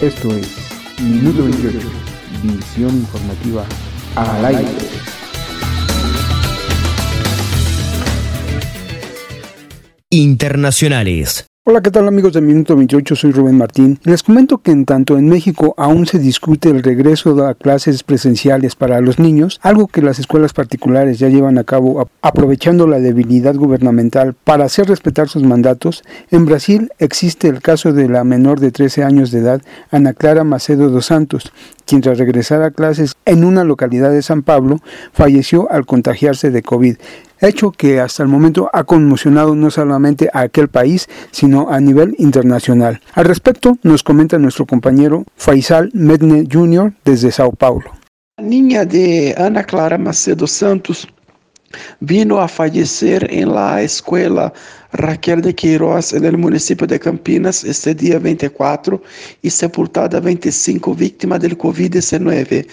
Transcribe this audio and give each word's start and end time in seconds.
Esto 0.00 0.36
es 0.36 0.48
Minuto 1.00 1.44
28, 1.44 1.78
visión 2.42 2.90
informativa 2.90 3.64
al 4.16 4.44
aire. 4.44 4.68
Internacionales. 10.10 11.46
Hola, 11.66 11.80
¿qué 11.80 11.90
tal 11.90 12.06
amigos 12.06 12.34
de 12.34 12.42
Minuto 12.42 12.76
28? 12.76 13.16
Soy 13.16 13.32
Rubén 13.32 13.56
Martín. 13.56 13.98
Les 14.04 14.22
comento 14.22 14.58
que 14.58 14.70
en 14.70 14.84
tanto 14.84 15.16
en 15.16 15.30
México 15.30 15.72
aún 15.78 16.06
se 16.06 16.18
discute 16.18 16.68
el 16.68 16.82
regreso 16.82 17.42
a 17.46 17.54
clases 17.54 18.02
presenciales 18.02 18.76
para 18.76 19.00
los 19.00 19.18
niños, 19.18 19.60
algo 19.62 19.86
que 19.86 20.02
las 20.02 20.18
escuelas 20.18 20.52
particulares 20.52 21.18
ya 21.18 21.30
llevan 21.30 21.56
a 21.56 21.64
cabo 21.64 22.06
aprovechando 22.20 22.86
la 22.86 23.00
debilidad 23.00 23.54
gubernamental 23.54 24.34
para 24.34 24.66
hacer 24.66 24.88
respetar 24.88 25.30
sus 25.30 25.42
mandatos, 25.42 26.04
en 26.30 26.44
Brasil 26.44 26.92
existe 26.98 27.48
el 27.48 27.62
caso 27.62 27.94
de 27.94 28.10
la 28.10 28.24
menor 28.24 28.60
de 28.60 28.70
13 28.70 29.02
años 29.02 29.30
de 29.30 29.38
edad, 29.38 29.62
Ana 29.90 30.12
Clara 30.12 30.44
Macedo 30.44 30.90
dos 30.90 31.06
Santos, 31.06 31.50
quien 31.86 32.02
tras 32.02 32.18
regresar 32.18 32.62
a 32.62 32.72
clases 32.72 33.14
en 33.24 33.42
una 33.42 33.64
localidad 33.64 34.10
de 34.10 34.20
San 34.20 34.42
Pablo, 34.42 34.80
falleció 35.14 35.70
al 35.70 35.86
contagiarse 35.86 36.50
de 36.50 36.62
COVID 36.62 36.96
hecho 37.48 37.70
que 37.70 38.00
hasta 38.00 38.22
el 38.22 38.28
momento 38.28 38.70
ha 38.72 38.84
conmocionado 38.84 39.54
no 39.54 39.70
solamente 39.70 40.28
a 40.32 40.40
aquel 40.40 40.68
país, 40.68 41.08
sino 41.30 41.70
a 41.70 41.80
nivel 41.80 42.14
internacional. 42.18 43.00
Al 43.14 43.24
respecto, 43.24 43.78
nos 43.82 44.02
comenta 44.02 44.38
nuestro 44.38 44.66
compañero 44.66 45.24
Faisal 45.36 45.90
Medne 45.92 46.46
Jr. 46.50 46.92
desde 47.04 47.30
Sao 47.30 47.52
Paulo. 47.52 47.90
La 48.38 48.44
niña 48.44 48.84
de 48.84 49.34
Ana 49.38 49.62
Clara 49.62 49.96
Macedo 49.96 50.46
Santos 50.46 51.08
vino 52.00 52.40
a 52.40 52.48
fallecer 52.48 53.26
en 53.30 53.54
la 53.54 53.82
escuela 53.82 54.52
Raquel 54.94 55.42
de 55.42 55.52
Queiroz 55.52 56.12
en 56.12 56.24
el 56.24 56.38
municipio 56.38 56.86
de 56.86 57.00
Campinas 57.00 57.64
este 57.64 57.96
día 57.96 58.20
24 58.20 59.02
y 59.42 59.50
sepultada 59.50 60.20
25 60.20 60.94
víctimas 60.94 61.40
del 61.40 61.58
COVID-19. 61.58 62.64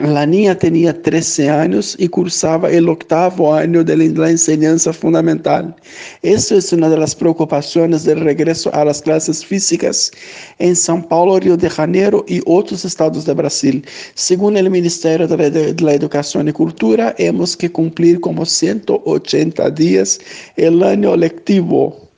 La 0.00 0.24
niña 0.24 0.56
tenía 0.56 1.00
13 1.00 1.50
años 1.50 1.96
y 1.98 2.08
cursaba 2.08 2.70
el 2.70 2.88
octavo 2.88 3.54
año 3.54 3.82
de 3.82 3.96
la 3.96 4.30
enseñanza 4.30 4.92
fundamental. 4.92 5.74
Eso 6.22 6.56
es 6.56 6.72
una 6.72 6.88
de 6.88 6.96
las 6.96 7.14
preocupaciones 7.14 8.04
del 8.04 8.20
regreso 8.20 8.72
a 8.72 8.84
las 8.84 9.02
clases 9.02 9.44
físicas 9.44 10.12
en 10.58 10.74
São 10.74 11.06
Paulo, 11.06 11.40
Río 11.40 11.56
de 11.56 11.68
Janeiro 11.68 12.24
y 12.28 12.40
otros 12.46 12.84
estados 12.84 13.24
de 13.26 13.34
Brasil. 13.34 13.84
Según 14.14 14.56
el 14.56 14.70
Ministerio 14.70 15.26
de 15.26 15.36
la, 15.36 15.50
de 15.50 15.74
la 15.80 15.94
Educación 15.94 16.48
y 16.48 16.52
Cultura, 16.52 17.14
hemos 17.18 17.56
que 17.56 17.70
cumplir 17.70 18.20
como 18.20 18.46
180 18.46 19.70
días 19.70 20.20
el 20.56 20.82
año 20.84 21.16
lectivo. 21.60 22.08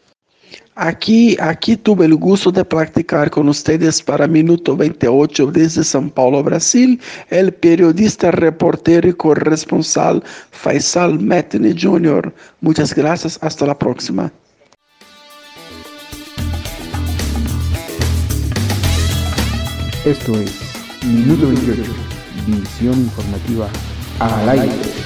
Aquí, 0.74 1.36
aquí 1.38 1.76
tuve 1.76 2.06
el 2.06 2.14
gusto 2.14 2.50
de 2.50 2.64
practicar 2.64 3.30
con 3.30 3.48
ustedes 3.48 4.02
para 4.02 4.26
Minuto 4.26 4.74
28 4.74 5.50
desde 5.52 5.82
São 5.82 6.10
Paulo, 6.10 6.42
Brasil, 6.42 6.98
el 7.28 7.52
periodista, 7.52 8.30
reportero 8.30 9.06
y 9.06 9.12
corresponsal 9.12 10.22
Faisal 10.50 11.18
Metne 11.18 11.74
Jr. 11.78 12.32
Muchas 12.62 12.94
gracias, 12.94 13.38
hasta 13.42 13.66
la 13.66 13.78
próxima. 13.78 14.32
Esto 20.06 20.32
es 20.40 20.52
Minuto 21.04 21.48
28, 21.48 21.82
visión 22.46 22.98
informativa 22.98 23.68
al 24.20 24.48
aire. 24.48 25.01